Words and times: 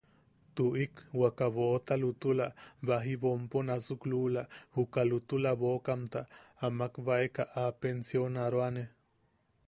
Tuʼik 0.55 0.93
waka 1.21 1.45
boʼota 1.57 1.93
lutula, 2.03 2.47
baji 2.87 3.13
boʼom 3.21 3.41
nasuk 3.67 4.01
luula, 4.11 4.43
juka 4.75 5.01
lutula 5.09 5.51
boʼokamta 5.61 6.19
a 6.65 6.67
makbaeka 6.79 7.43
a 7.61 7.63
pensaroane. 7.79 8.83